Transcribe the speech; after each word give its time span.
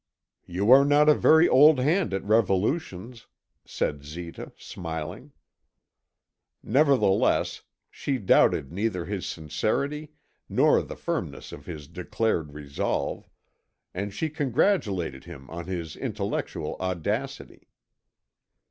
"You 0.47 0.71
are 0.71 0.83
not 0.83 1.09
a 1.09 1.13
very 1.13 1.47
old 1.47 1.77
hand 1.77 2.11
at 2.11 2.23
revolutions," 2.23 3.27
said 3.65 4.03
Zita, 4.03 4.51
smiling. 4.57 5.31
Nevertheless, 6.63 7.61
she 7.91 8.17
doubted 8.17 8.71
neither 8.71 9.05
his 9.05 9.27
sincerity 9.27 10.13
nor 10.49 10.81
the 10.81 10.95
firmness 10.95 11.51
of 11.51 11.67
his 11.67 11.87
declared 11.87 12.53
resolve, 12.53 13.29
and 13.93 14.11
she 14.11 14.31
congratulated 14.31 15.25
him 15.25 15.47
on 15.51 15.67
his 15.67 15.95
intellectual 15.95 16.77
audacity. 16.79 17.67